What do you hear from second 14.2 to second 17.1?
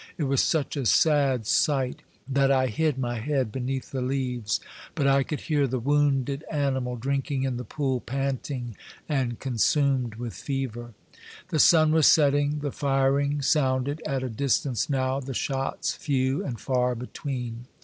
a distance now, the shots few and far